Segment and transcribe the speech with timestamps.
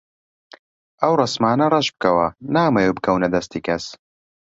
[1.01, 3.85] ئەو ڕەسمانە ڕەش بکەوە، نامەوێ بکەونە دەستی کەس.